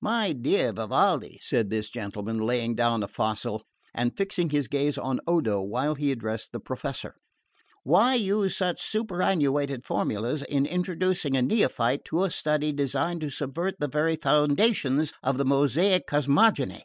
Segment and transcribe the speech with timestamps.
[0.00, 5.20] "My dear Vivaldi," said this gentleman, laying down a fossil, and fixing his gaze on
[5.26, 7.16] Odo while he addressed the Professor,
[7.82, 13.74] "why use such superannuated formulas in introducing a neophyte to a study designed to subvert
[13.78, 16.84] the very foundations of the Mosaic cosmogony?